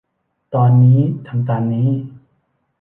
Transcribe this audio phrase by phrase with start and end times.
[0.55, 1.89] ตอนนี้ทำตามนี้